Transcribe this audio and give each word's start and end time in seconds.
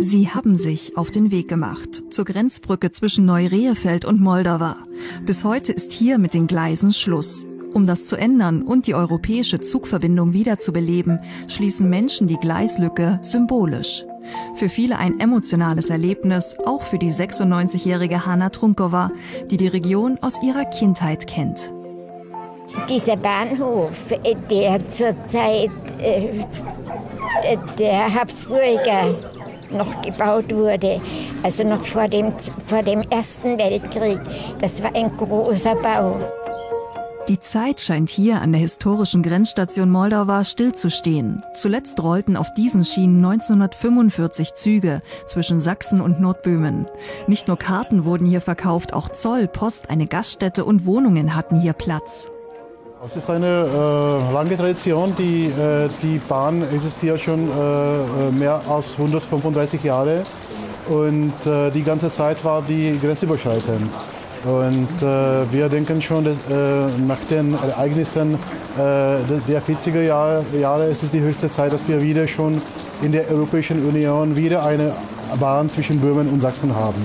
Sie 0.00 0.28
haben 0.28 0.56
sich 0.56 0.96
auf 0.96 1.10
den 1.10 1.30
Weg 1.30 1.48
gemacht 1.48 2.02
zur 2.10 2.24
Grenzbrücke 2.24 2.90
zwischen 2.90 3.24
Neu-Rehefeld 3.24 4.04
und 4.04 4.20
Moldau. 4.20 4.74
Bis 5.24 5.44
heute 5.44 5.72
ist 5.72 5.92
hier 5.92 6.18
mit 6.18 6.34
den 6.34 6.46
Gleisen 6.46 6.92
Schluss. 6.92 7.46
Um 7.74 7.86
das 7.86 8.06
zu 8.06 8.16
ändern 8.16 8.62
und 8.62 8.86
die 8.86 8.94
europäische 8.94 9.60
Zugverbindung 9.60 10.32
wiederzubeleben, 10.32 11.20
schließen 11.48 11.88
Menschen 11.90 12.26
die 12.26 12.36
Gleislücke 12.36 13.18
symbolisch. 13.22 14.04
Für 14.54 14.68
viele 14.68 14.98
ein 14.98 15.20
emotionales 15.20 15.90
Erlebnis, 15.90 16.56
auch 16.64 16.82
für 16.82 16.98
die 16.98 17.12
96-jährige 17.12 18.26
Hanna 18.26 18.50
Trunkova, 18.50 19.10
die 19.50 19.56
die 19.56 19.68
Region 19.68 20.18
aus 20.20 20.42
ihrer 20.42 20.64
Kindheit 20.64 21.26
kennt. 21.26 21.72
Dieser 22.88 23.16
Bahnhof, 23.16 24.12
der 24.50 24.88
zurzeit 24.88 25.70
äh, 26.00 26.44
der 27.78 28.14
Habsburger 28.14 29.14
noch 29.70 30.00
gebaut 30.02 30.52
wurde, 30.54 31.00
also 31.42 31.64
noch 31.64 31.84
vor 31.84 32.08
dem, 32.08 32.32
vor 32.66 32.82
dem 32.82 33.02
Ersten 33.10 33.58
Weltkrieg, 33.58 34.20
das 34.60 34.82
war 34.82 34.94
ein 34.94 35.16
großer 35.16 35.74
Bau. 35.76 36.18
Die 37.28 37.38
Zeit 37.38 37.82
scheint 37.82 38.08
hier 38.08 38.40
an 38.40 38.52
der 38.52 38.60
historischen 38.60 39.22
Grenzstation 39.22 39.90
Moldau 39.90 40.42
stillzustehen. 40.44 41.44
Zuletzt 41.52 42.02
rollten 42.02 42.38
auf 42.38 42.54
diesen 42.54 42.86
Schienen 42.86 43.22
1945 43.22 44.54
Züge 44.54 45.02
zwischen 45.26 45.60
Sachsen 45.60 46.00
und 46.00 46.22
Nordböhmen. 46.22 46.86
Nicht 47.26 47.46
nur 47.46 47.58
Karten 47.58 48.06
wurden 48.06 48.26
hier 48.26 48.40
verkauft, 48.40 48.94
auch 48.94 49.10
Zoll, 49.10 49.46
Post, 49.46 49.90
eine 49.90 50.06
Gaststätte 50.06 50.64
und 50.64 50.86
Wohnungen 50.86 51.34
hatten 51.34 51.60
hier 51.60 51.74
Platz. 51.74 52.30
Es 53.04 53.14
ist 53.14 53.30
eine 53.30 53.46
äh, 53.46 54.32
lange 54.32 54.56
Tradition. 54.56 55.14
Die, 55.16 55.46
äh, 55.46 55.88
die 56.02 56.18
Bahn 56.28 56.62
existiert 56.74 57.20
schon 57.20 57.48
äh, 57.48 58.30
mehr 58.32 58.60
als 58.68 58.92
135 58.92 59.84
Jahre 59.84 60.24
und 60.88 61.32
äh, 61.46 61.70
die 61.70 61.82
ganze 61.82 62.10
Zeit 62.10 62.44
war 62.44 62.60
die 62.60 62.98
grenzüberschreitend. 63.00 63.88
Und 64.44 65.02
äh, 65.02 65.52
wir 65.52 65.68
denken 65.68 66.02
schon, 66.02 66.24
dass, 66.24 66.36
äh, 66.50 66.88
nach 67.06 67.18
den 67.30 67.54
Ereignissen 67.54 68.38
der 68.76 69.60
40er 69.60 70.02
Jahre, 70.02 70.44
Jahre 70.56 70.86
ist 70.86 71.02
es 71.02 71.10
die 71.10 71.20
höchste 71.20 71.50
Zeit, 71.50 71.72
dass 71.72 71.88
wir 71.88 72.00
wieder 72.00 72.28
schon 72.28 72.62
in 73.02 73.10
der 73.10 73.28
Europäischen 73.28 73.84
Union 73.84 74.36
wieder 74.36 74.64
eine 74.64 74.92
Bahn 75.40 75.68
zwischen 75.68 75.98
Böhmen 75.98 76.28
und 76.28 76.40
Sachsen 76.40 76.72
haben. 76.76 77.02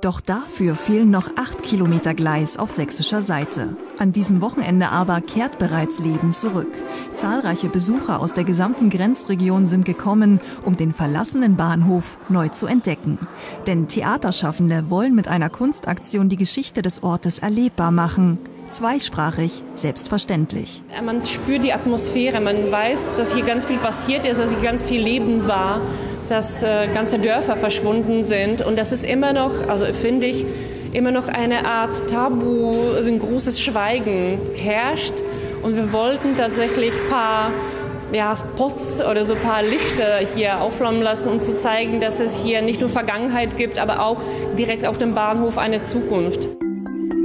Doch 0.00 0.20
dafür 0.20 0.76
fehlen 0.76 1.10
noch 1.10 1.28
acht 1.36 1.64
Kilometer 1.64 2.14
Gleis 2.14 2.56
auf 2.56 2.70
sächsischer 2.70 3.20
Seite. 3.20 3.76
An 3.98 4.12
diesem 4.12 4.40
Wochenende 4.40 4.90
aber 4.90 5.20
kehrt 5.20 5.58
bereits 5.58 5.98
Leben 5.98 6.32
zurück. 6.32 6.72
Zahlreiche 7.14 7.68
Besucher 7.68 8.20
aus 8.20 8.32
der 8.32 8.44
gesamten 8.44 8.90
Grenzregion 8.90 9.66
sind 9.66 9.84
gekommen, 9.84 10.40
um 10.64 10.76
den 10.76 10.92
verlassenen 10.92 11.56
Bahnhof 11.56 12.16
neu 12.28 12.46
zu 12.48 12.68
entdecken. 12.68 13.18
Denn 13.66 13.88
Theaterschaffende 13.88 14.88
wollen 14.88 15.16
mit 15.16 15.26
einer 15.26 15.50
Kunstaktion 15.50 16.28
die 16.28 16.36
Geschichte 16.36 16.80
des 16.80 17.02
Ortes 17.02 17.40
erlebbar 17.40 17.90
machen. 17.90 18.38
Zweisprachig, 18.70 19.64
selbstverständlich. 19.74 20.80
Man 21.04 21.24
spürt 21.24 21.64
die 21.64 21.72
Atmosphäre, 21.72 22.40
man 22.40 22.70
weiß, 22.70 23.04
dass 23.16 23.34
hier 23.34 23.42
ganz 23.42 23.64
viel 23.64 23.78
passiert 23.78 24.24
ist, 24.26 24.38
dass 24.38 24.50
hier 24.50 24.60
ganz 24.60 24.84
viel 24.84 25.02
Leben 25.02 25.48
war 25.48 25.80
dass 26.28 26.62
äh, 26.62 26.86
ganze 26.92 27.18
Dörfer 27.18 27.56
verschwunden 27.56 28.24
sind. 28.24 28.64
Und 28.64 28.78
das 28.78 28.92
ist 28.92 29.04
immer 29.04 29.32
noch, 29.32 29.68
also 29.68 29.86
finde 29.86 30.26
ich, 30.26 30.44
immer 30.92 31.10
noch 31.10 31.28
eine 31.28 31.66
Art 31.66 32.08
Tabu, 32.08 32.92
also 32.94 33.10
ein 33.10 33.18
großes 33.18 33.60
Schweigen 33.60 34.38
herrscht. 34.56 35.14
Und 35.62 35.76
wir 35.76 35.92
wollten 35.92 36.36
tatsächlich 36.36 36.92
ein 36.92 37.10
paar 37.10 37.50
ja, 38.12 38.34
Spots 38.34 39.00
oder 39.00 39.24
so 39.24 39.34
ein 39.34 39.40
paar 39.40 39.62
Lichter 39.62 40.18
hier 40.34 40.60
aufflammen 40.60 41.02
lassen, 41.02 41.28
um 41.28 41.40
zu 41.42 41.56
zeigen, 41.56 42.00
dass 42.00 42.20
es 42.20 42.38
hier 42.38 42.62
nicht 42.62 42.80
nur 42.80 42.88
Vergangenheit 42.88 43.56
gibt, 43.56 43.78
aber 43.78 44.00
auch 44.00 44.22
direkt 44.56 44.86
auf 44.86 44.98
dem 44.98 45.14
Bahnhof 45.14 45.58
eine 45.58 45.82
Zukunft. 45.82 46.48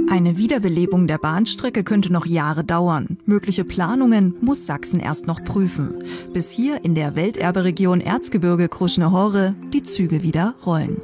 Eine 0.08 0.36
Wiederbelebung 0.36 1.06
der 1.06 1.18
Bahnstrecke 1.18 1.82
könnte 1.82 2.12
noch 2.12 2.26
Jahre 2.26 2.62
dauern. 2.62 3.18
Mögliche 3.24 3.64
Planungen 3.64 4.34
muss 4.40 4.66
Sachsen 4.66 5.00
erst 5.00 5.26
noch 5.26 5.42
prüfen, 5.42 5.94
bis 6.32 6.50
hier 6.50 6.84
in 6.84 6.94
der 6.94 7.16
Welterberegion 7.16 8.00
Erzgebirge 8.00 8.68
Kruschne-Hore 8.68 9.54
die 9.72 9.82
Züge 9.82 10.22
wieder 10.22 10.54
rollen. 10.66 11.00